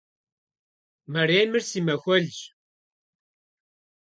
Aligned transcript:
Мэремыр 1.11 1.61
си 1.69 1.79
махуэлщ. 1.85 2.37